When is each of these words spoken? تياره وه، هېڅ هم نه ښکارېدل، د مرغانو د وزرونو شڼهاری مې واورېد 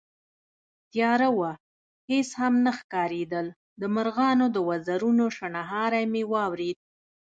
تياره 0.91 1.29
وه، 1.37 1.51
هېڅ 2.11 2.29
هم 2.41 2.53
نه 2.65 2.71
ښکارېدل، 2.79 3.47
د 3.81 3.83
مرغانو 3.95 4.45
د 4.51 4.57
وزرونو 4.69 5.25
شڼهاری 5.37 6.03
مې 6.11 6.23
واورېد 6.31 6.77